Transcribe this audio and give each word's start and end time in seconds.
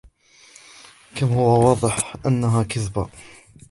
كم 1.15 1.25
هو 1.27 1.67
واضح 1.67 2.13
أنها 2.25 2.63
كذبة! 2.63 3.09